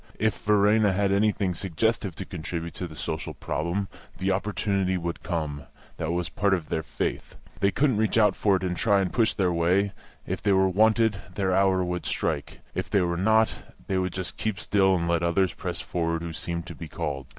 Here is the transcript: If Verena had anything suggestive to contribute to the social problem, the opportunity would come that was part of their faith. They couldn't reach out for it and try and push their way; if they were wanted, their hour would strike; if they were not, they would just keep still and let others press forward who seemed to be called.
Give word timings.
If 0.17 0.39
Verena 0.39 0.93
had 0.93 1.11
anything 1.11 1.53
suggestive 1.53 2.15
to 2.15 2.25
contribute 2.25 2.73
to 2.73 2.87
the 2.87 2.95
social 2.95 3.35
problem, 3.35 3.87
the 4.17 4.31
opportunity 4.31 4.97
would 4.97 5.21
come 5.21 5.65
that 5.97 6.09
was 6.11 6.27
part 6.27 6.55
of 6.55 6.69
their 6.69 6.81
faith. 6.81 7.35
They 7.59 7.69
couldn't 7.69 7.97
reach 7.97 8.17
out 8.17 8.35
for 8.35 8.55
it 8.55 8.63
and 8.63 8.75
try 8.75 8.99
and 8.99 9.13
push 9.13 9.35
their 9.35 9.53
way; 9.53 9.91
if 10.25 10.41
they 10.41 10.53
were 10.53 10.67
wanted, 10.69 11.21
their 11.35 11.53
hour 11.55 11.83
would 11.83 12.07
strike; 12.07 12.61
if 12.73 12.89
they 12.89 13.01
were 13.01 13.15
not, 13.15 13.53
they 13.85 13.99
would 13.99 14.13
just 14.13 14.37
keep 14.37 14.59
still 14.59 14.95
and 14.95 15.07
let 15.07 15.21
others 15.21 15.53
press 15.53 15.79
forward 15.79 16.23
who 16.23 16.33
seemed 16.33 16.65
to 16.65 16.73
be 16.73 16.87
called. 16.87 17.27